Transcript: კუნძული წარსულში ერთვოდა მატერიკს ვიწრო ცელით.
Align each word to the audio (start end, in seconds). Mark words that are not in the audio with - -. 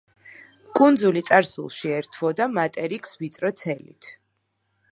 კუნძული 0.79 1.21
წარსულში 1.27 1.93
ერთვოდა 1.97 2.47
მატერიკს 2.55 3.13
ვიწრო 3.21 3.53
ცელით. 3.61 4.09